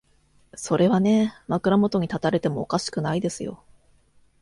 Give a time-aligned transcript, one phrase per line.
[0.55, 3.63] それはね、枕元に立たれてもおかしくないですよ。